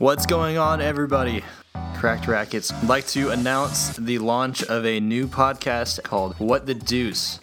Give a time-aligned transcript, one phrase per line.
[0.00, 1.44] What's going on, everybody?
[1.94, 6.72] Cracked Rackets would like to announce the launch of a new podcast called What the
[6.72, 7.38] Deuce.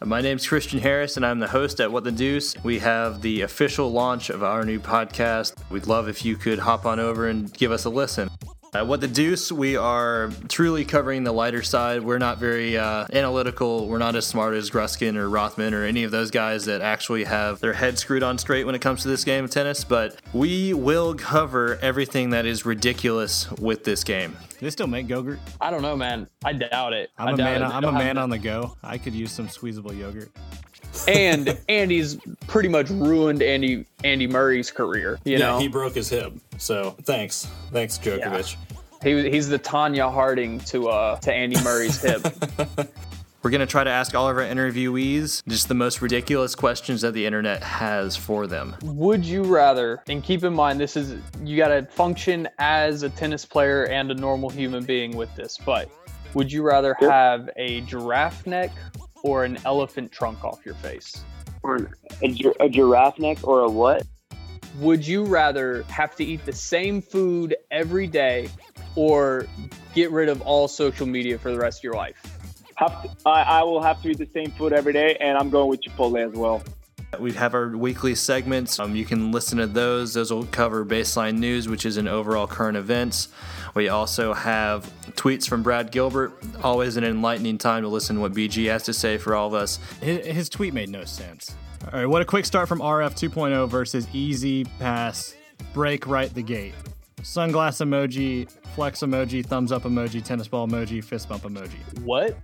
[0.00, 2.54] My name's Christian Harris, and I'm the host at What the Deuce.
[2.62, 5.56] We have the official launch of our new podcast.
[5.70, 8.30] We'd love if you could hop on over and give us a listen.
[8.74, 12.02] Uh, what the deuce, we are truly covering the lighter side.
[12.02, 13.86] We're not very uh, analytical.
[13.86, 17.24] We're not as smart as Gruskin or Rothman or any of those guys that actually
[17.24, 19.84] have their head screwed on straight when it comes to this game of tennis.
[19.84, 24.34] But we will cover everything that is ridiculous with this game.
[24.48, 25.38] Do they still make yogurt?
[25.60, 26.28] I don't know, man.
[26.42, 27.10] I doubt it.
[27.18, 27.62] I'm I a doubt man.
[27.62, 27.74] it.
[27.74, 28.78] I'm a man on the go.
[28.82, 30.30] I could use some squeezable yogurt.
[31.08, 35.18] And Andy's pretty much ruined Andy Andy Murray's career.
[35.24, 36.32] You yeah, know, he broke his hip.
[36.58, 38.56] So thanks, thanks Djokovic.
[39.02, 42.22] he he's the Tonya Harding to uh to Andy Murray's hip.
[43.42, 47.00] We're going to try to ask all of our interviewees just the most ridiculous questions
[47.00, 48.76] that the internet has for them.
[48.84, 50.00] Would you rather?
[50.06, 54.12] And keep in mind, this is you got to function as a tennis player and
[54.12, 55.58] a normal human being with this.
[55.58, 55.90] But
[56.34, 58.70] would you rather have a giraffe neck
[59.22, 61.24] or an elephant trunk off your face?
[61.62, 61.88] or
[62.22, 64.04] a, a giraffe neck or a what?
[64.78, 68.48] Would you rather have to eat the same food every day
[68.96, 69.46] or
[69.94, 72.20] get rid of all social media for the rest of your life?
[72.76, 75.50] Have to, I, I will have to eat the same food every day, and I'm
[75.50, 76.62] going with Chipotle as well.
[77.18, 78.78] We have our weekly segments.
[78.80, 80.14] Um, you can listen to those.
[80.14, 83.28] Those will cover baseline news, which is an overall current events.
[83.74, 86.32] We also have tweets from Brad Gilbert.
[86.62, 89.54] Always an enlightening time to listen to what BG has to say for all of
[89.54, 89.78] us.
[90.00, 91.54] His, his tweet made no sense.
[91.92, 95.34] All right, what a quick start from RF 2.0 versus easy pass,
[95.74, 96.74] break right the gate.
[97.22, 102.00] Sunglass emoji, flex emoji, thumbs up emoji, tennis ball emoji, fist bump emoji.
[102.00, 102.36] What?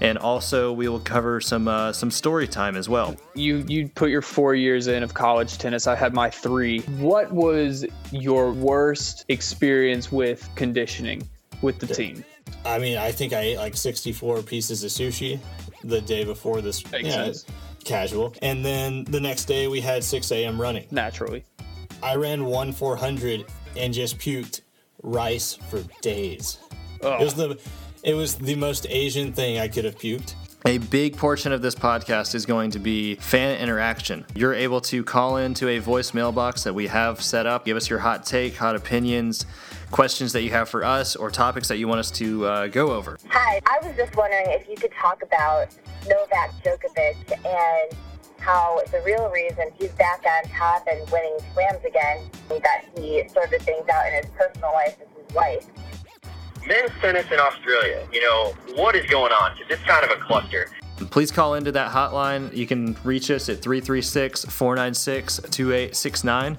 [0.00, 3.16] And also, we will cover some uh, some story time as well.
[3.34, 5.86] You you put your four years in of college tennis.
[5.86, 6.80] I had my three.
[6.98, 11.28] What was your worst experience with conditioning
[11.62, 12.24] with the team?
[12.64, 15.38] I mean, I think I ate like 64 pieces of sushi
[15.84, 16.90] the day before this.
[16.90, 17.46] Makes yeah, sense.
[17.84, 18.34] Casual.
[18.42, 20.60] And then the next day we had 6 a.m.
[20.60, 20.86] running.
[20.90, 21.44] Naturally.
[22.02, 23.44] I ran one 400
[23.76, 24.62] and just puked
[25.02, 26.58] rice for days.
[27.00, 27.58] It was the
[28.02, 30.34] it was the most Asian thing I could have puked.
[30.66, 34.26] A big portion of this podcast is going to be fan interaction.
[34.34, 37.64] You're able to call into a voice mailbox that we have set up.
[37.64, 39.46] Give us your hot take, hot opinions,
[39.92, 42.90] questions that you have for us, or topics that you want us to uh, go
[42.90, 43.18] over.
[43.28, 45.68] Hi, I was just wondering if you could talk about
[46.08, 47.98] Novak Djokovic and
[48.40, 52.18] how the real reason he's back on top and winning slams again,
[52.50, 55.66] is that he sorted things out in his personal life with his wife.
[56.68, 58.06] Men's tennis in Australia.
[58.12, 59.56] You know, what is going on?
[59.56, 60.70] Because it's kind of a cluster.
[61.10, 62.54] Please call into that hotline.
[62.54, 66.58] You can reach us at 336 496 2869.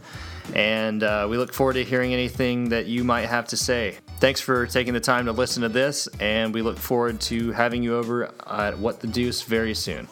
[0.55, 3.97] And uh, we look forward to hearing anything that you might have to say.
[4.19, 7.83] Thanks for taking the time to listen to this, and we look forward to having
[7.83, 10.07] you over at What the Deuce very soon.